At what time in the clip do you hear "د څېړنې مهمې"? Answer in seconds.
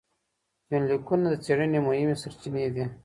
1.29-2.15